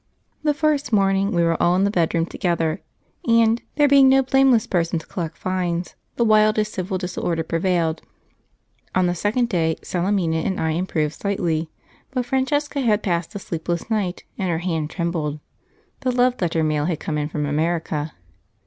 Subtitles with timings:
[0.41, 2.81] The first morning we were all in the bedroom together,
[3.27, 8.01] and, there being no blameless person to collect fines, the wildest civil disorder prevailed.
[8.95, 11.69] On the second day Salemina and I improved slightly,
[12.09, 15.39] but Francesca had passed a sleepless night, and her hand trembled
[15.99, 18.13] (the love letter mail had come in from America).